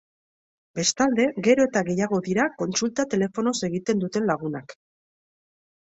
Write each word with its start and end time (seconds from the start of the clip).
Bestalde, 0.79 1.27
gero 1.49 1.67
eta 1.71 1.83
gehiago 1.91 2.21
dira 2.29 2.49
kontsulta 2.65 3.07
telefonoz 3.15 3.57
egiten 3.71 4.05
duten 4.07 4.31
lagunak. 4.35 4.79